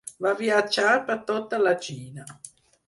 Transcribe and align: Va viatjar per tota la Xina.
Va 0.27 0.31
viatjar 0.39 0.95
per 1.11 1.19
tota 1.29 1.61
la 1.67 1.77
Xina. 1.87 2.29